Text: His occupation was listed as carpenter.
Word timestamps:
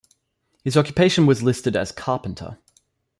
His 0.63 0.75
occupation 0.77 1.27
was 1.27 1.43
listed 1.43 1.75
as 1.75 1.91
carpenter. 1.91 2.57